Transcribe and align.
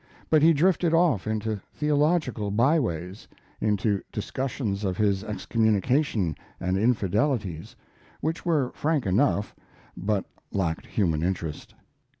But 0.31 0.41
he 0.41 0.51
drifted 0.51 0.95
off 0.95 1.27
into 1.27 1.61
theological 1.75 2.49
byways; 2.49 3.27
into 3.59 4.01
discussions 4.11 4.83
of 4.83 4.97
his 4.97 5.23
excommunication 5.23 6.35
and 6.59 6.75
infidelities, 6.75 7.75
which 8.19 8.43
were 8.43 8.71
frank 8.73 9.05
enough, 9.05 9.55
but 9.95 10.25
lacked 10.51 10.87
human 10.87 11.21
interest. 11.21 11.75